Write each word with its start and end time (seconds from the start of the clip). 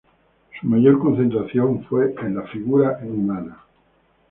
Su 0.59 0.65
mayor 0.65 0.97
concentración 0.97 1.83
fue 1.83 2.15
en 2.23 2.33
la 2.33 2.41
figura 2.47 2.99
humana. 3.03 3.59